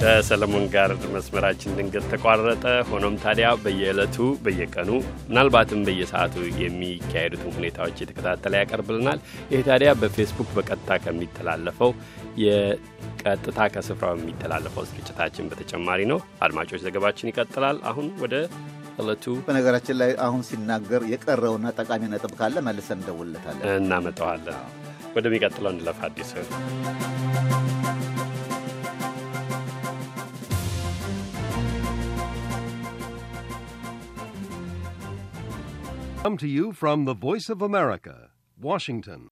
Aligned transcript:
ከሰለሞን 0.00 0.64
ጋር 0.72 0.90
መስመራችን 1.14 1.74
ድንገት 1.78 2.06
ተቋረጠ። 2.12 2.64
ሆኖም 2.90 3.14
ታዲያ 3.22 3.48
በየዕለቱ 3.62 4.16
በየቀኑ 4.44 4.90
ምናልባትም 5.28 5.84
በየሰዓቱ 5.86 6.34
የሚካሄዱትን 6.62 7.54
ሁኔታዎች 7.58 8.00
የተከታተለ 8.02 8.52
ያቀርብልናል። 8.60 9.20
ይህ 9.52 9.62
ታዲያ 9.68 9.92
በፌስቡክ 10.00 10.50
በቀጥታ 10.56 10.98
ከሚተላለፈው 11.04 11.92
የቀጥታ 12.44 13.60
ከስፍራው 13.74 14.16
የሚተላለፈው 14.18 14.86
ስርጭታችን 14.90 15.48
በተጨማሪ 15.50 16.00
ነው። 16.12 16.20
አድማጮች፣ 16.46 16.82
ዘገባችን 16.86 17.30
ይቀጥላል። 17.30 17.78
አሁን 17.90 18.08
ወደ 18.24 18.34
ዕለቱ 19.00 19.24
በነገራችን 19.44 19.98
ላይ 20.00 20.10
አሁን 20.24 20.42
ሲናገር 20.48 21.02
የቀረውና 21.12 21.66
ጠቃሚ 21.78 22.02
ነጥብ 22.12 22.34
ካለ 22.40 22.56
መልሰን 22.68 23.00
እንደውለታለን፣ 23.00 23.66
እናመጣዋለን። 23.78 24.60
ወደሚቀጥለው 25.16 25.72
እንለፍ። 25.72 26.00
አዲስ 26.08 26.30
Come 36.22 36.36
to 36.36 36.46
you 36.46 36.72
from 36.72 37.06
the 37.06 37.14
Voice 37.14 37.48
of 37.48 37.62
America, 37.62 38.30
Washington. 38.58 39.30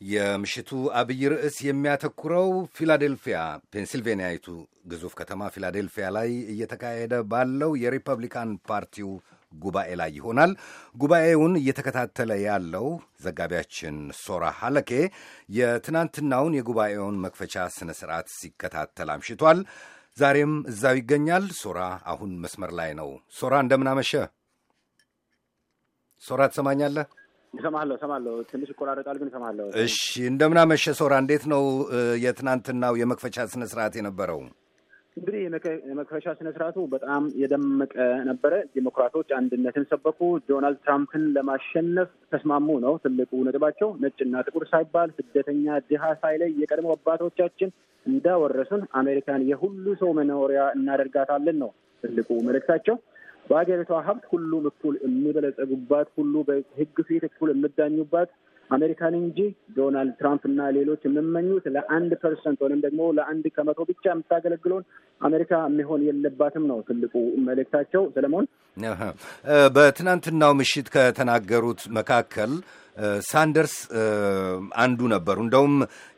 የምሽቱ 0.00 0.70
አብይ 1.00 1.20
ርዕስ 1.32 1.56
የሚያተኩረው 1.66 2.48
ፊላዴልፊያ 2.76 3.38
ፔንሲልቬንያዊቱ 3.72 4.46
ግዙፍ 4.92 5.12
ከተማ 5.20 5.50
ፊላዴልፊያ 5.54 6.06
ላይ 6.16 6.30
እየተካሄደ 6.54 7.14
ባለው 7.32 7.72
የሪፐብሊካን 7.82 8.50
ፓርቲው 8.68 9.10
ጉባኤ 9.52 9.90
ላይ 10.00 10.10
ይሆናል። 10.18 10.52
ጉባኤውን 10.96 11.54
እየተከታተለ 11.60 12.32
ያለው 12.46 12.86
ዘጋቢያችን 13.24 13.96
ሶራ 14.24 14.44
ሀለኬ 14.60 14.90
የትናንትናውን 15.58 16.56
የጉባኤውን 16.58 17.20
መክፈቻ 17.24 17.64
ስነ 17.76 17.90
ስርዓት 18.00 18.28
ሲከታተል 18.38 19.10
አምሽቷል። 19.16 19.60
ዛሬም 20.16 20.52
እዛው 20.70 20.94
ይገኛል። 20.98 21.44
ሶራ 21.60 21.80
አሁን 22.12 22.30
መስመር 22.42 22.70
ላይ 22.78 22.90
ነው። 22.98 23.08
ሶራ 23.34 23.54
እንደምናመሸ። 23.64 24.12
ሶራ 26.22 26.40
ትሰማኛለህ? 26.50 27.06
እሰማለሁ 27.54 27.94
እሰማለሁ። 27.98 28.34
ትንሽ 28.50 28.68
ይቆራረጣል 28.72 29.16
ግን 29.20 29.28
እሰማለሁ። 29.30 29.64
እሺ 29.84 29.96
እንደምናመሸ 30.30 30.84
ሶራ። 31.00 31.12
እንዴት 31.22 31.44
ነው 31.52 31.62
የትናንትናው 32.24 32.94
የመክፈቻ 33.00 33.46
ስነ 33.52 33.64
ስርዓት 33.72 33.94
የነበረው? 33.98 34.40
እንግዲህ 35.16 35.40
የመክፈቻ 35.88 36.26
ስነ 36.36 36.48
ስርዓቱ 36.54 36.76
በጣም 36.92 37.22
የደመቀ 37.40 37.94
ነበረ። 38.28 38.52
ዲሞክራቶች 38.74 39.28
አንድነትን 39.38 39.84
ሰበኩ። 39.90 40.20
ዶናልድ 40.48 40.78
ትራምፕን 40.84 41.24
ለማሸነፍ 41.34 42.10
ተስማሙ 42.32 42.76
ነው 42.84 42.94
ትልቁ 43.04 43.42
ነጥባቸው። 43.46 43.88
ነጭና 44.02 44.42
ጥቁር 44.46 44.64
ሳይባል 44.72 45.10
ስደተኛ፣ 45.18 45.66
ድሃ 45.90 46.12
ሳይለይ 46.22 46.52
የቀድሞ 46.62 46.88
አባቶቻችን 46.96 47.72
እንዳወረሱን 48.06 48.82
አሜሪካን 49.00 49.42
የሁሉ 49.50 49.84
ሰው 50.00 50.12
መኖሪያ 50.18 50.62
እናደርጋታለን 50.76 51.58
ነው 51.62 51.70
ትልቁ 52.02 52.30
መልእክታቸው። 52.48 52.96
በሀገሪቷ 53.46 53.92
ሀብት 54.06 54.24
ሁሉም 54.32 54.64
እኩል 54.70 54.94
የሚበለጸጉባት፣ 55.04 56.08
ሁሉ 56.18 56.34
በሕግ 56.48 56.96
ፊት 57.08 57.24
እኩል 57.28 57.50
የሚዳኙባት 57.52 58.30
አሜሪካን 58.70 59.14
እንጂ 59.20 59.38
ዶናልድ 59.76 60.14
ትራምፕ 60.20 60.42
እና 60.50 60.68
ሌሎች 60.76 61.02
የሚመኙት 61.06 61.64
ለአንድ 61.74 62.12
percent 62.22 62.60
ወይም 62.64 62.80
ደግሞ 62.84 63.00
ለአንድ 63.18 63.44
ከመቶ 63.56 63.80
ብቻ 63.90 64.04
የምታገለግለውን 64.12 64.84
አሜሪካ 65.20 65.52
የሚሆን 65.66 66.02
የለባትም 66.08 66.64
ነው 66.70 66.78
ትልቁ 66.88 67.14
መልእክታቸው። 67.46 68.04
ሰለሞን፣ 68.16 68.46
በትናንትናው 69.76 70.52
ምሽት 70.60 70.86
ከተናገሩት 70.94 71.82
መካከል 71.98 72.52
ሳንደርስ 73.28 73.74
አንዱ 74.82 75.00
ነበሩ። 75.14 75.36
እንደውም 75.44 75.74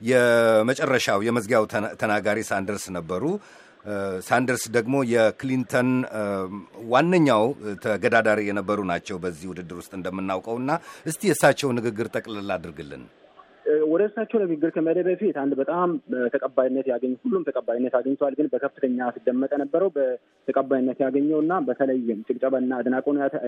የመጨረሻው 0.09 1.21
የመዝጊያው 1.27 1.67
ተናጋሪ 2.01 2.39
ሳንደርስ 2.51 2.87
ነበሩ። 2.97 3.25
ሳንደርስ 4.29 4.65
ደግሞ 4.77 4.95
የክሊንተን 5.11 5.91
ዋነኛው 6.93 7.45
ተገዳዳሪ 7.85 8.41
የነበሩ 8.49 8.81
ናቸው 8.91 9.19
በዚህ 9.25 9.49
ውድድር 9.51 9.77
ውስጥ 9.81 9.93
እንደምናውቀው 9.99 10.57
እና 10.63 10.71
እስቲ 11.07 11.23
የእሳቸው 11.31 11.71
ንግግር 11.79 12.09
ጠቅልል 12.15 12.51
አድርግልን። 12.57 13.05
ወደ 13.95 14.03
እሳቸው 14.09 14.39
ንግግር 14.43 14.71
ከመሄደ 14.75 15.01
በፊት 15.07 15.37
አንድ 15.43 15.53
በጣም 15.61 15.89
ተቀባይነት 16.35 16.87
ያገኝ 16.93 17.13
ሁሉም 17.23 17.43
ተቀባይነት 17.49 17.95
አግኝተዋል። 17.99 18.35
ግን 18.39 18.47
በከፍተኛ 18.53 19.09
ሲደመጥ 19.17 19.51
የነበረው 19.55 19.91
በተቀባይነት 19.97 20.99
ያገኘው 21.05 21.41
እና 21.45 21.55
በተለይም 21.69 22.21
ጭብጨባና 22.29 22.71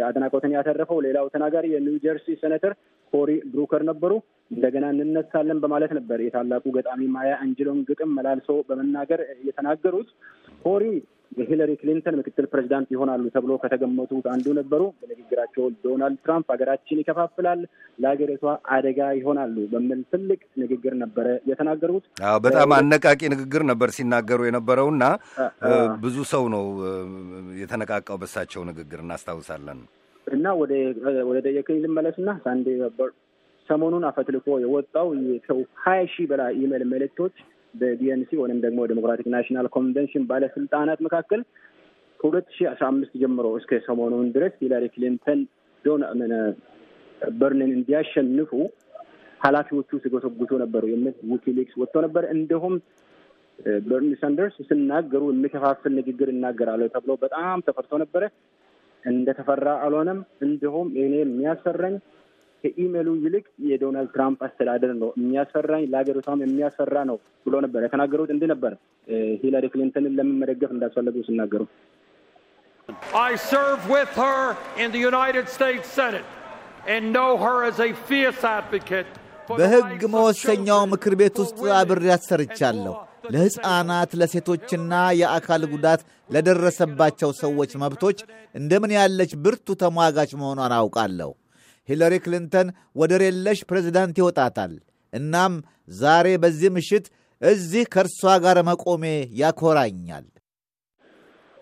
አድናቆትን 0.09 0.55
ያተረፈው 0.57 1.01
ሌላው 1.07 1.29
ተናጋሪ 1.35 1.67
የኒው 1.73 1.97
ጀርሲ 2.05 2.37
ሴኔተር 2.43 2.75
ኮሪ 3.13 3.33
ብሩከር 3.53 3.85
ነበሩ። 3.91 4.13
እንደገና 4.51 4.87
እንነሳለን 4.97 5.61
በማለት 5.63 5.93
ነበር 5.99 6.19
የታላቁ 6.23 6.65
ገጣሚ 6.77 7.03
ማያ 7.15 7.33
አንጅሎን 7.43 7.81
ግጥም 7.89 8.13
መላልሶ 8.17 8.51
በመናገር 8.69 9.21
የተናገሩት። 9.49 10.11
ኮሪ 10.65 10.85
የሂለሪ 11.33 11.71
ክሊንተን 11.81 12.17
ምክትል 12.19 12.47
ፕሬዚዳንት 12.53 12.89
ይሆናሉ 12.95 13.25
ተብሎ 13.35 13.53
ከተገመቱት 13.63 14.27
አንዱ 14.33 14.47
ነበሩ። 14.59 14.83
በንግግራቸው 15.01 15.65
ዶናልድ 15.85 16.19
ትራምፕ 16.25 16.47
ሀገራችን 16.55 17.01
ይከፋፍላል፣ 17.03 17.61
ለሀገሪቷ 17.99 18.45
አደጋ 18.75 19.01
ይሆናሉ 19.19 19.57
በሚል 19.73 20.01
ትልቅ 20.13 20.41
ንግግር 20.63 20.95
ነበረ 21.03 21.27
የተናገሩት። 21.51 22.07
አዎ 22.27 22.39
በጣም 22.47 22.73
አነቃቂ 22.79 23.21
ንግግር 23.35 23.65
ነበር 23.71 23.91
ሲናገሩ 23.97 24.41
የነበረውና 24.49 25.05
ብዙ 26.05 26.17
ሰው 26.33 26.47
ነው 26.57 26.65
የተነቃቃው 27.61 28.19
በሳቸው 28.23 28.65
ንግግር 28.71 29.01
እናስታውሳለን። 29.05 29.81
እና 30.27 30.47
ወደ 30.59 30.73
ጠየቀኝ 31.47 31.79
ልመለስና 31.85 32.31
ሳንዴ 32.45 32.69
ሰሞኑን 33.69 34.05
አፈትልኮ 34.09 34.49
የወጣው 34.63 35.07
ሀያ 35.85 36.01
ሺህ 36.13 36.27
በላይ 36.31 36.53
ኢሜል 36.61 36.83
መልእክቶች 36.91 37.37
በ 37.77 37.98
DNC 37.98 38.31
ወይም 38.41 38.59
ደግሞ 38.65 38.81
Democratic 38.91 39.29
National 39.35 39.67
Convention 39.77 40.25
ባለስልጣናት 40.31 41.01
መካከል 41.07 41.41
ከሁለት 42.21 42.47
ሺህ 42.57 42.67
አስራ 42.71 42.85
አምስት 42.93 43.15
ጀምሮ 43.23 43.47
እስከ 43.59 43.79
ሰሞኑን 43.87 44.29
ድረስ 44.37 44.55
ሂላሪ 44.63 44.85
ክሊንተን 44.95 45.41
በርኒን 45.85 47.71
እንዲያሸንፉ 47.77 48.51
ኃላፊዎቹ 49.41 49.91
ሲጎተጉቱ 50.03 50.53
ነበሩ 50.63 50.85
የሚል 50.91 51.15
ዊኪሊክስ 51.31 51.75
ወጥቶ 51.81 51.97
ነበር። 52.07 52.25
እንዲሁም 52.35 52.75
በርኒ 53.87 54.11
ሳንደርስ 54.21 54.57
ሲናገሩ 54.69 55.23
የሚከፋፍል 55.31 55.93
ንግግር 55.99 56.29
ይናገራሉ 56.33 56.83
ተብሎ 56.95 57.13
በጣም 57.23 57.63
ተፈርቶ 57.67 57.93
ነበረ። 58.03 58.25
እንደተፈራ 59.05 59.69
አልሆነም። 59.85 60.21
እንዲሁም 60.47 60.89
እኔ 61.03 61.15
የሚያስፈራኝ 61.21 61.95
ከኢሜሉ 62.67 63.09
ይልቅ 63.25 63.45
የዶናልድ 63.69 64.11
ትራምፕ 64.15 64.39
አስተዳደር 64.47 64.93
ነው 65.01 65.11
የሚያስፈራኝ፣ 65.19 65.85
ለሀገሪቷም 65.93 66.41
የሚያስፈራ 66.45 66.97
ነው 67.11 67.17
ብሎ 67.47 67.55
ነበር 67.65 67.81
የተናገሩት። 67.87 68.31
እንዲህ 68.35 68.49
ነበር 68.53 68.73
ሂላሪ 69.43 69.67
ክሊንተንን 69.75 70.17
ለምን 70.19 70.39
መደገፍ 70.43 70.73
እንዳስፈለጉ 70.77 71.17
ሲናገሩ 71.29 71.63
I 73.23 73.33
served 73.47 73.87
with 73.91 74.11
her 74.17 74.41
in 74.77 74.89
the 74.95 75.01
United 75.03 75.47
States 75.49 75.87
Senate 75.91 76.29
and 76.87 77.03
know 77.13 77.31
her 77.37 77.57
as 77.65 77.79
a 77.81 77.91
fierce 78.09 78.43
advocate 78.53 79.13
በሕግ 79.51 80.03
መወሰኛው 80.15 80.81
ምክር 80.93 81.15
ቤት 81.21 81.37
ውስጥ 81.43 81.59
አብሬያት 81.79 82.23
ሰርቻለሁ። 82.31 82.95
ለሕፃናት 83.35 84.11
ለሴቶችና 84.21 84.93
የአካል 85.21 85.63
ጉዳት 85.73 86.01
ለደረሰባቸው 86.31 87.31
ሰዎች 87.43 87.73
መብቶች 87.83 88.19
እንደምን 88.55 88.95
ያለች 88.99 89.33
ብርቱ 89.45 89.77
ተሟጋች 89.83 90.31
መሆኗን 90.43 90.75
አውቃለሁ። 90.79 91.31
ሂለሪ 91.89 92.15
ክሊንተን 92.25 92.69
ወደር 92.97 93.23
የለሽ 93.27 93.61
ፕሬዚዳንት 93.69 94.17
ይወጣታል። 94.23 94.73
እናም 95.13 95.53
ዛሬ 95.99 96.29
በዚህ 96.43 96.71
ምሽት 96.77 97.07
እዚህ 97.43 97.85
ከእርሷ 97.93 98.23
ጋር 98.45 98.59
መቆሜ 98.69 99.05
ያኮራኛል። 99.41 100.27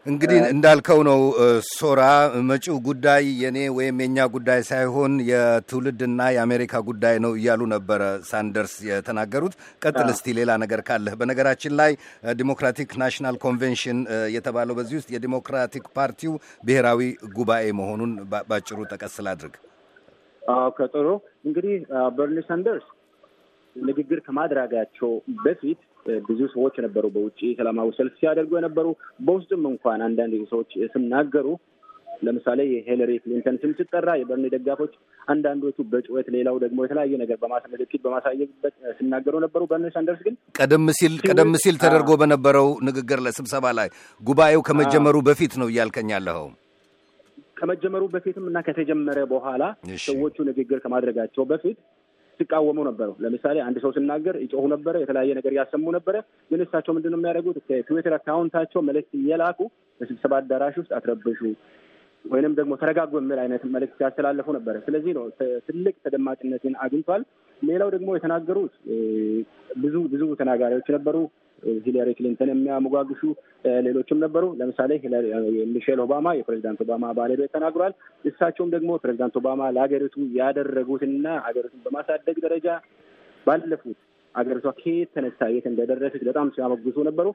እንግዲህ 0.06 0.38
እንዳልከው 0.46 0.99
ነው 1.08 1.20
ሶራ፣ 1.69 2.00
መጪው 2.49 2.76
ጉዳይ 2.88 3.22
የኔ 3.43 3.58
ወይም 3.76 4.00
የእኛ 4.02 4.26
ጉዳይ 4.34 4.60
ሳይሆን 4.70 5.12
የትውልድና 5.31 6.20
የአሜሪካ 6.34 6.82
ጉዳይ 6.88 7.16
ነው 7.25 7.32
እያሉ 7.38 7.60
ነበረ 7.72 8.02
ሳንደርስ 8.31 8.75
የተናገሩት። 8.88 9.54
ቀጥል 9.82 10.08
እስቲ 10.14 10.37
ሌላ 10.38 10.52
ነገር 10.62 10.81
ካለህ። 10.88 11.16
በነገራችን 11.20 11.76
ላይ 11.81 11.93
Democratic 12.40 12.93
National 13.02 13.38
Convention 13.44 14.00
የተባለው 14.37 14.76
በዚህ 14.81 14.99
ውስጥ 15.00 15.10
የዲሞክራቲክ 15.14 15.87
ፓርቲው 15.96 16.34
ብሔራዊ 16.64 17.00
ጉባኤ 17.34 17.64
መሆኑን 17.81 18.12
ባጭሩ 18.50 18.81
ጠቀስ 18.93 19.16
ላድርግ። 19.26 19.56
ከጥሩ 20.76 21.06
እንግዲህ 21.46 21.75
በርኒ 22.17 22.38
ሳንደርስ 22.49 22.87
ንግግር 23.76 24.19
ከማድረጋቸው 24.26 25.12
በፊት 25.44 25.81
ብዙ 26.26 26.41
ሰዎች 26.55 26.75
ነበሩ 26.85 27.05
በውጭ 27.14 27.41
ሰላማዊ 27.58 27.91
ሰልፍ 27.99 28.14
ሲያደርጉ 28.20 28.50
የነበሩ። 28.58 28.87
በውስጥም 29.26 29.62
እንኳን 29.70 30.00
አንዳንድ 30.08 30.35
ሰዎች 30.52 30.73
ሲናገሩ 30.93 31.46
ለምሳሌ 32.25 32.61
የሂለሪ 32.70 33.12
ክሊንተን 33.23 33.56
ስም 33.62 33.73
ሲጠራ 33.79 34.11
የበርኒ 34.19 34.46
ደጋፎች 34.55 34.93
አንዳንዶቹ 35.29 35.76
በጩኸት 35.93 36.26
ሌላው 36.35 36.56
ደግሞ 36.64 36.79
የተለያየ 36.85 37.19
ነገር 37.23 37.38
ምልክት 37.73 38.00
በማሳየት 38.05 38.75
ሲናገሩ 38.99 39.35
ነበሩ። 39.44 39.62
በርኒ 39.70 39.88
ሳንደርስ 39.97 40.20
ግን 40.26 40.37
ቀደም 40.58 40.87
ሲል 40.99 41.14
ቀደም 41.29 41.52
ሲል 41.64 41.79
ተደርጎ 41.85 42.11
በነበረው 42.23 42.69
ንግግር 42.88 43.20
ለስብሰባ 43.26 43.73
ላይ 43.81 43.90
ጉባኤው 44.20 44.62
ከመጀመሩ 44.69 45.17
በፊት 45.29 45.55
ነው 45.62 45.70
እያልከኝ 45.73 46.11
ያለኸው? 46.14 46.47
ከመጀመሩ 47.56 48.02
በፊትም 48.12 48.46
እና 48.50 48.58
ከተጀመረ 48.66 49.18
በኋላ 49.32 49.62
ሰዎቹ 50.06 50.36
ንግግር 50.48 50.78
ከማድረጋቸው 50.84 51.44
በፊት 51.50 51.78
ሲቃወሙ 52.40 52.78
ነበሩ። 52.88 53.10
ለምሳሌ 53.24 53.56
አንድ 53.64 53.76
ሰው 53.82 53.90
ሲናገር 53.96 54.36
ይጮሁ 54.44 54.64
ነበረ፣ 54.72 54.94
የተለያየ 55.02 55.32
ነገር 55.38 55.52
ያሰሙ 55.58 55.84
ነበረ። 55.96 56.16
ግን 56.50 56.62
እሳቸው 56.64 56.92
ምንድን 56.96 57.12
ነው 57.14 57.18
የሚያደርጉት? 57.20 57.58
ከትዊተር 57.68 58.14
አካውንታቸው 58.18 58.82
መልእክት 58.88 59.12
እየላኩ 59.18 59.58
በስብሰባ 60.00 60.34
አዳራሽ 60.40 60.76
ውስጥ 60.80 60.92
አትረብሹ 60.98 61.40
ወይንም 62.24 62.52
ደግሞ 62.58 62.72
ተረጋጉ 62.80 63.12
የሚል 63.20 63.38
አይነት 63.42 63.62
መልእክት 63.72 63.96
ሲያስተላለፉ 63.98 64.46
ነበረ። 64.56 64.76
ስለዚህ 64.86 65.12
ነው 65.16 65.24
ትልቅ 65.66 65.94
ተደማጭነትን 66.04 66.74
አግኝቷል። 66.84 67.22
ሌላው 67.62 67.88
ደግሞ 67.94 68.08
የተናገሩት 68.16 68.74
ብዙ 69.82 69.94
ብዙ 70.12 70.22
ተናጋሪዎች 70.40 70.88
ነበሩ። 70.96 71.16
ሂላሪ 71.84 72.08
ክሊንተን 72.16 72.50
የሚያሞጋግሹ 72.50 73.20
ሌሎችም 73.84 74.18
ነበሩ። 74.24 74.44
ለምሳሌ 74.60 74.90
ሚሼል 75.74 76.00
ኦባማ 76.04 76.34
የፕሬዚዳንት 76.38 76.80
ኦባማ 76.84 77.12
ባለቤት 77.18 77.52
ተናግሯል። 77.56 77.92
እሳቸውም 78.24 78.72
ደግሞ 78.74 78.90
ፕሬዚዳንት 79.02 79.36
ኦባማ 79.40 79.70
ለሀገሪቱ 79.76 80.16
ያደረጉትና 80.38 81.26
ሀገሪቱን 81.46 81.82
በማሳደግ 81.86 82.38
ደረጃ 82.46 82.66
ባለፉት 83.46 83.98
ሀገሪቷ 84.34 84.68
ከየት 84.78 85.10
ተነሳ 85.16 85.48
የት 85.50 85.66
እንደደረሰች 85.70 86.22
በጣም 86.28 86.46
ሲያሞግሱ 86.54 86.96
ነበሩ። 87.08 87.28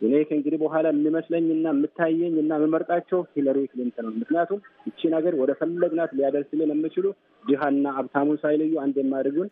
እኔ 0.00 0.14
ከእንግዲህ 0.28 0.58
በኋላ 0.62 0.86
የሚመስለኝና 0.92 1.66
የምታየኝ 1.72 2.34
እና 2.42 2.52
የምመርጣቸው 2.58 3.20
ሂለሪ 3.34 3.58
ክሊንተን 3.72 4.04
ነው። 4.06 4.14
ምክንያቱም 4.22 4.58
ይቺን 4.88 5.12
ሀገር 5.18 5.34
ወደ 5.40 5.50
ፈለግናት 5.60 6.10
ሊያደርስልን 6.18 6.72
የሚችሉ 6.74 7.06
ድሃና 7.44 7.86
ሀብታሙን 7.98 8.40
ሳይለዩ 8.42 8.72
አንድ 8.84 8.96
የማያደርጉን 9.02 9.50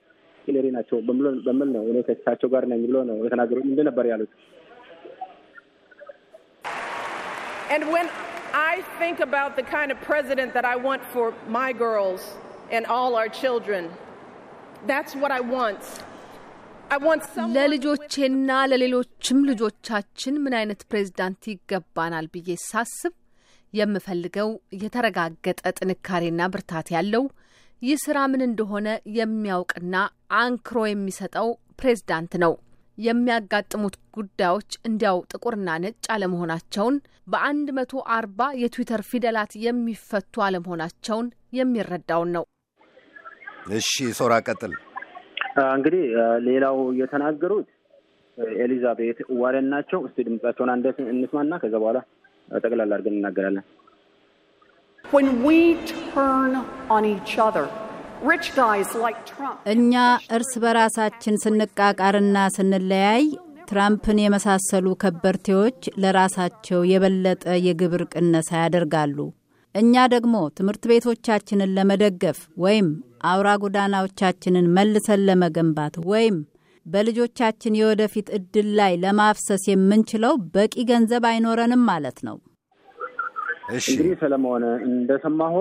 ሂለሪ 0.50 0.66
ናቸው 0.76 0.98
በምል 1.46 1.68
ነው 1.76 1.84
እኔ 1.92 1.98
ከእሳቸው 2.08 2.50
ጋር 2.54 2.64
ነኝ 2.72 2.82
ብሎ 2.88 2.98
ነው 3.10 3.18
የተናገሩት። 3.26 3.66
እንደ 3.72 3.80
ነበር 3.90 4.06
ያሉት። 4.12 4.32
And 7.74 7.84
when 7.88 8.06
I 8.70 8.74
think 9.00 9.20
about 9.20 9.50
the 9.54 9.62
kind 9.74 9.90
of 9.92 9.98
president 10.02 10.50
that 10.54 10.64
I 10.64 10.76
want 10.86 11.02
for 11.12 11.26
my 11.58 11.68
girls 11.82 12.22
and 12.70 12.84
all 12.86 13.12
our 13.14 13.28
children, 13.42 13.82
that's 14.86 15.12
what 15.14 15.32
I 15.32 15.42
want. 15.56 15.82
ለልጆቼና 17.56 18.50
ለሌሎችም 18.70 19.38
ልጆቻችን 19.48 20.34
ምን 20.44 20.54
አይነት 20.60 20.80
ፕሬዝዳንት 20.90 21.42
ይገባናል 21.50 22.26
ብዬ 22.34 22.56
ሳስብ 22.70 23.12
የምፈልገው 23.74 24.48
የተረጋገጠ 24.82 25.60
ጥንካሬና 25.78 26.48
ብርታት 26.54 26.88
ያለው 26.96 27.24
ይህ 27.82 27.98
ስራ 28.02 28.18
ምን 28.30 28.42
እንደሆነ 28.46 28.88
የሚያውቅና 29.18 29.94
አንክሮ 30.38 30.78
የሚሰጠው 30.88 31.48
ፕሬዝዳንት 31.78 32.32
ነው። 32.42 32.52
የሚያጋጥሙት 32.98 33.94
ጉዳዮች 34.16 34.70
እንዲያው 34.88 35.18
ጥቁርና 35.30 35.68
ነጭ 35.84 36.02
አለመሆናቸውን 36.14 36.96
በአንድ 37.26 37.68
መቶ 37.78 38.02
አርባ 38.16 38.50
የትዊተር 38.62 39.02
ፊደላት 39.10 39.52
የሚፈቱ 39.64 40.42
አለመሆናቸውን 40.46 41.26
የሚረዳውን 41.58 42.30
ነው። 42.36 42.44
እሺ 43.78 43.90
ሶራ 44.20 44.32
ቀጥል። 44.46 44.74
እንግዲህ 45.72 46.02
ሌላው 46.46 46.78
የተናገሩት 47.00 47.68
ኤሊዛቤት 48.58 49.18
ዋረን 49.40 49.68
ናቸው። 49.72 50.00
እስቲ 50.06 50.18
ድምጻቸውን 50.28 50.72
አንድ 50.74 50.84
እንስማና 51.12 51.54
ከዛ 51.62 51.74
በኋላ 51.82 51.98
ጠቅላላ 52.58 52.92
አድርገን 52.96 53.18
እናገራለን። 53.18 53.64
እኛ 59.72 59.92
እርስ 60.36 60.52
በራሳችን 60.62 61.40
ስንቃቃርና 61.42 62.36
ስንለያይ 62.56 63.24
ትራምፕን 63.68 64.18
የመሳሰሉ 64.22 64.86
ከበርቴዎች 65.02 65.80
ለራሳቸው 66.02 66.80
የበለጠ 66.90 67.44
የግብር 67.66 68.02
ቅነሳ 68.12 68.50
ያደርጋሉ። 68.62 69.18
እኛ 69.74 70.04
ደግሞ 70.14 70.36
ትምህርት 70.56 70.84
ቤቶቻችንን 70.90 71.74
ለመደገፍ 71.76 72.38
ወይም 72.64 72.88
አውራ 73.30 73.48
ጎዳናዎቻችንን 73.62 74.70
መልሰን 74.76 75.24
ለመገንባት 75.28 75.96
ወይም 76.10 76.38
በልጆቻችን 76.86 77.78
የወደፊት 77.78 78.28
እድል 78.36 78.68
ላይ 78.78 78.92
ለማፍሰስ 79.02 79.64
የምንችለው 79.70 80.34
በቂ 80.54 80.74
ገንዘብ 80.90 81.24
አይኖረንም 81.30 81.82
ማለት 81.90 82.18
ነው። 82.28 82.36
እንግዲህ 83.70 84.12
ሰለሞን 84.20 84.62
እንደሰማሁ 84.88 85.54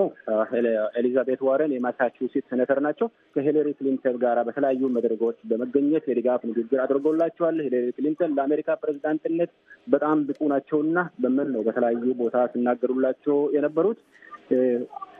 ኤሊዛቤት 0.98 1.40
ዋረን 1.46 1.72
የማሳቹሴት 1.74 2.44
ሴኔተር 2.50 2.78
ናቸው። 2.86 3.06
ከሂለሪ 3.34 3.68
ክሊንተን 3.78 4.16
ጋር 4.22 4.38
በተለያዩ 4.48 4.82
መድረኮች 4.96 5.38
በመገኘት 5.50 6.06
የድጋፍ 6.10 6.42
ንግግር 6.50 6.80
አድርጎላቸዋል። 6.84 7.58
ሂለሪ 7.66 7.86
ክሊንተን 7.98 8.34
ለአሜሪካ 8.38 8.78
ፕሬዚዳንትነት 8.82 9.52
በጣም 9.86 10.24
ብቁ 10.28 10.48
ናቸውና 10.52 10.96
በምን 11.20 11.50
ነው 11.54 11.62
በተለያዩ 11.68 12.14
ቦታ 12.22 12.46
ሲናገሩላቸው 12.52 13.38
የነበሩት። 13.56 14.00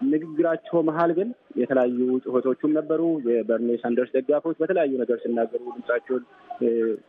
ንግግራቸው 0.06 0.78
መሀል 0.88 1.10
ግን 1.16 1.28
የተለያዩ 1.60 1.98
ጩኸቶቹም 2.24 2.72
ነበሩ። 2.78 3.02
የበርኒ 3.28 3.70
ሳንደርስ 3.82 4.12
ደጋፊዎች 4.16 4.58
በተለያዩ 4.60 4.92
ነገር 5.02 5.18
ሲናገሩ 5.22 5.62
ድምጻቸውን 5.70 6.22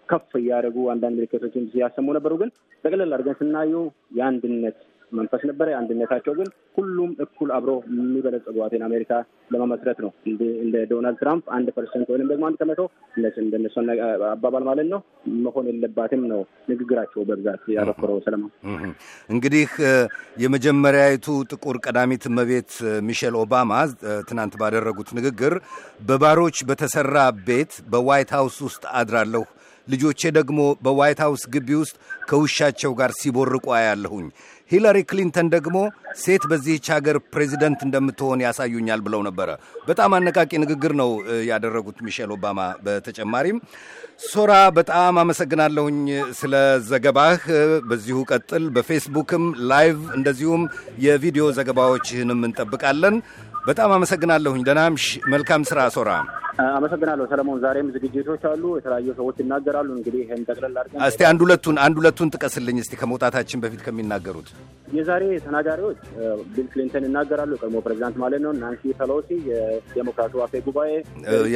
ከፍ 0.10 0.32
እያደረጉ 0.40 0.78
አንዳንድ 0.94 1.18
ምልክቶችን 1.20 1.70
ሲያሰሙ 1.72 2.08
ነበሩ። 2.18 2.34
ግን 2.42 2.52
ጠቅለል 2.84 3.14
አድርገን 3.16 3.38
ስናየው 3.42 3.86
የአንድነት 4.18 4.78
መንፈስ 5.12 5.42
ነበረ። 5.50 5.68
አንድነታቸው 5.80 6.34
ግን 6.40 6.48
ሁሉም 6.78 7.12
እኩል 7.26 7.50
አብሮ 7.56 7.72
የሚበለጽጓትን 7.94 8.84
አሜሪካ 8.88 9.12
ለመመስረት 9.52 9.98
ነው። 10.06 10.12
እንደ 10.62 10.76
ዶናልድ 10.92 11.20
ትራምፕ 11.22 11.46
አንድ 11.58 11.68
percent 11.78 12.08
ወይም 12.14 12.28
ደግሞ 12.32 12.44
አንድ 12.50 12.58
ከመቶ 12.62 12.82
እንደነሱ 13.44 13.76
አባባል 14.32 14.64
ማለት 14.70 14.88
ነው 14.94 15.02
መሆን 15.46 15.66
የለባትም 15.72 16.24
ነው 16.32 16.42
ንግግራቸው 16.72 17.22
በብዛት 17.30 17.64
ያተኮረው። 17.76 18.20
ሰለሞን 18.26 18.52
እንግዲህ 19.30 19.70
የመጀመሪያዊቱ 20.44 21.28
ጥቁር 21.52 21.78
ቀዳሚት 21.86 22.26
እመቤት 22.32 22.72
ሚሼል 23.08 23.36
ኦባማ 23.42 23.72
ትናንት 24.30 24.54
ባደረጉት 24.62 25.10
ንግግር 25.20 25.56
በባሮች 26.08 26.58
በተሰራ 26.70 27.18
ቤት 27.48 27.74
በዋይት 27.92 28.32
ሀውስ 28.38 28.58
ውስጥ 28.68 28.84
አድራለሁ 29.00 29.44
ልጆቼ 29.88 30.22
ደግሞ 30.38 30.60
በዋይት 30.84 31.20
ሀውስ 31.26 31.44
ግቢ 31.54 31.70
ውስጥ 31.80 31.96
ከውሻቸው 32.30 32.92
ጋር 33.00 33.12
ሲቦርቁ 33.20 33.66
አያለሁኝ። 33.78 34.28
ሂላሪ 34.72 34.98
ክሊንተን 35.10 35.48
ደግሞ 35.54 35.78
ሴት 36.22 36.44
በዚህች 36.50 36.86
ሀገር 36.94 37.18
ፕሬዚደንት 37.34 37.80
እንደምትሆን 37.86 38.44
ያሳዩኛል 38.46 39.02
ብለው 39.06 39.22
ነበረ። 39.28 39.50
በጣም 39.88 40.16
አነቃቂ 40.18 40.52
ንግግር 40.64 40.94
ነው 41.02 41.10
ያደረጉት 41.50 41.98
ሚሼል 42.08 42.32
ኦባማ። 42.36 42.60
በተጨማሪም 42.86 43.58
ሶራ 44.28 44.52
በጣም 44.78 45.14
አመሰግናለሁኝ 45.22 46.00
ስለ 46.40 46.54
ዘገባህ። 46.90 47.42
በዚሁ 47.90 48.18
ቀጥል። 48.32 48.66
በፌስቡክም 48.76 49.44
live 49.72 50.00
እንደዚሁም 50.18 50.64
የቪዲዮ 51.06 51.46
ዘገባዎችህንም 51.60 52.46
እንጠብቃለን። 52.50 53.18
በጣም 53.64 53.90
አመሰግናለሁኝ። 53.96 54.62
ደህና 54.68 54.86
አምሽ 54.86 55.04
መልካም 55.34 55.62
ስራ 55.70 55.80
ሶራ። 55.96 56.12
አመሰግናለሁ 56.72 57.26
ሰለሞን። 57.32 57.60
ዛሬም 57.64 57.88
ዝግጅቶች 57.96 58.44
አሉ፣ 58.50 58.64
የተለያዩ 58.78 59.08
ሰዎች 59.20 59.38
ይናገራሉ። 59.42 59.90
እንግዲህ 59.98 60.20
ይህን 60.24 60.42
ጠቅለል 60.50 60.76
አድርገን 60.82 61.06
እስቲ 61.08 61.22
አንድ 61.30 61.40
ሁለቱን 61.46 61.78
አንድ 61.86 61.96
ሁለቱን 62.02 62.32
ጥቀስልኝ 62.34 62.78
እስቲ 62.84 62.94
ከመውጣታችን 63.02 63.62
በፊት 63.64 63.82
ከሚናገሩት 63.86 64.50
የዛሬ 64.94 65.24
ተናጋሪዎች 65.46 66.00
ቢል 66.54 66.68
ክሊንተን 66.74 67.06
ይናገራሉ፣ 67.08 67.52
የቀድሞ 67.58 67.80
ፕሬዚዳንት 67.86 68.18
ማለት 68.24 68.42
ነው። 68.46 68.54
ናንሲ 68.62 68.94
ፐሎሲ 69.00 69.30
የዴሞክራቱ 69.50 70.44
አፈ 70.46 70.64
ጉባኤ 70.68 70.92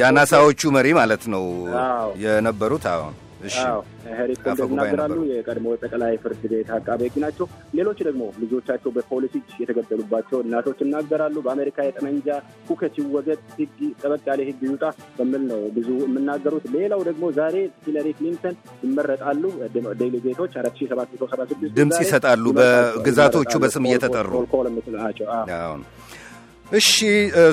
የአናሳዎቹ 0.00 0.72
መሪ 0.78 0.88
ማለት 1.00 1.24
ነው 1.34 1.44
የነበሩት 2.24 2.86
አሁን 2.92 3.14
ኤሪክ 4.10 4.30
ሆልደር 4.38 4.66
ይናገራሉ። 4.66 5.16
የቀድሞ 5.30 5.66
ጠቅላይ 5.82 6.14
ፍርድ 6.22 6.42
ቤት 6.52 6.68
አቃቤ 6.76 7.00
ሕግ 7.06 7.16
ናቸው። 7.24 7.46
ሌሎች 7.78 7.98
ደግሞ 8.08 8.22
ልጆቻቸው 8.42 8.90
በፖሊስ 8.96 9.34
እጅ 9.38 9.50
የተገደሉባቸው 9.62 10.38
እናቶች 10.44 10.78
ይናገራሉ። 10.84 11.36
በአሜሪካ 11.46 11.78
የጠመንጃ 11.86 12.28
ሁከት 12.68 12.96
ይወገድ፣ 13.00 13.40
ሕግ 13.58 13.72
ጠበቅ 14.00 14.22
ያለ 14.30 14.40
ሕግ 14.48 14.60
ይውጣ 14.68 14.84
በሚል 15.18 15.44
ነው 15.50 15.62
ብዙ 15.76 15.88
የሚናገሩት። 16.06 16.66
ሌላው 16.76 17.02
ደግሞ 17.08 17.24
ዛሬ 17.38 17.56
ሂለሪ 17.86 18.08
ክሊንተን 18.18 18.56
ይመረጣሉ። 18.84 19.42
delegate 20.00 20.35
ኦች 20.35 20.52
አራት 20.60 20.76
ሺ 20.78 20.88
ሰባት 20.90 21.08
መቶ 21.14 21.22
ሰባ 21.32 21.40
ስድስት 21.50 21.74
ድምፅ 21.78 21.98
ይሰጣሉ። 22.04 22.44
በግዛቶቹ 22.58 23.52
በስም 23.64 23.86
እየተጠሩ 23.88 24.32
ናቸው። 24.98 25.26
እሺ 26.72 26.92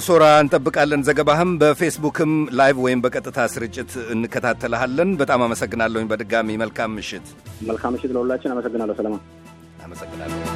ሶራ፣ 0.06 0.24
እንጠብቃለን 0.44 1.02
ዘገባህም። 1.08 1.52
በፌስቡክም 1.62 2.32
ላይቭ 2.60 2.78
ወይም 2.86 3.04
በቀጥታ 3.04 3.40
ስርጭት 3.54 3.92
እንከታተልሃለን። 4.16 5.12
በጣም 5.22 5.44
አመሰግናለሁኝ። 5.48 6.08
በድጋሚ 6.12 6.58
መልካም 6.64 6.96
ምሽት። 6.98 7.28
መልካም 7.70 7.94
ምሽት 7.96 8.14
ለሁላችን። 8.16 8.54
አመሰግናለሁ 8.56 8.96
ሰለሞን። 9.00 9.24
አመሰግናለሁ። 9.86 10.53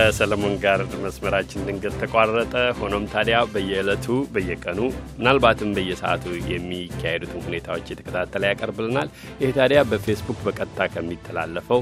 ከሰለሞን 0.00 0.52
ጋር 0.62 0.80
መስመራችን 1.02 1.64
ድንገት 1.66 1.94
ተቋረጠ። 2.00 2.52
ሆኖም 2.80 3.04
ታዲያ 3.12 3.36
በየዕለቱ 3.52 4.04
በየቀኑ 4.34 4.80
ምናልባትም 5.16 5.70
በየሰዓቱ 5.76 6.24
የሚካሄዱትን 6.50 7.40
ሁኔታዎች 7.46 7.90
የተከታተለ 7.92 8.42
ያቀርብልናል። 8.50 9.08
ይህ 9.40 9.50
ታዲያ 9.56 9.80
በፌስቡክ 9.90 10.38
በቀጥታ 10.46 10.86
ከሚተላለፈው 10.92 11.80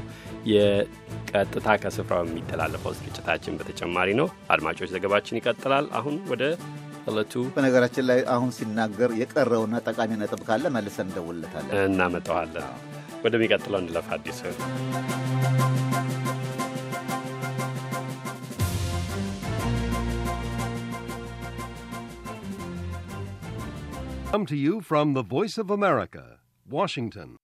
የቀጥታ 0.53 1.67
ከስፍራው 1.83 2.23
የሚተላለፈው 2.25 2.95
ስርጭታችን 2.99 3.59
በተጨማሪ 3.59 4.15
ነው። 4.21 4.29
አድማጮች፣ 4.55 4.91
ዘገባችን 4.95 5.39
ይቀጥላል። 5.39 5.87
አሁን 5.99 6.17
ወደ 6.33 6.43
እለቱ 7.07 7.35
በነገራችን 7.53 8.07
ላይ 8.09 8.21
አሁን 8.35 8.51
ሲናገር 8.57 9.13
የቀረውና 9.21 9.83
ጠቃሚ 9.87 10.19
ነጥብ 10.21 10.43
ካለ 10.49 10.71
መልሰን 10.77 11.09
እንደውልለታለን፣ 11.09 11.77
እናመጣዋለን። 11.87 12.67
ወደሚቀጥለው 13.23 13.81
እንለፍ። 13.83 14.09
አዲስ 14.15 14.39
Come 24.31 24.45
to 24.47 24.57
you 24.57 24.81
from 24.81 25.13
the 25.13 25.23
Voice 25.23 25.57
of 25.57 25.69
America, 25.69 26.39
Washington. 26.69 27.37